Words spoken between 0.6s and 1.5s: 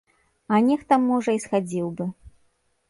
нехта, можа, і